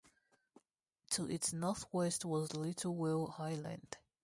To 1.11 1.29
its 1.29 1.53
northwest 1.53 2.25
was 2.25 2.55
Little 2.55 2.95
Whale 2.95 3.35
Island. 3.37 3.97